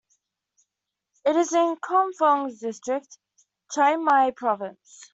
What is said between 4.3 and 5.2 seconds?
Province.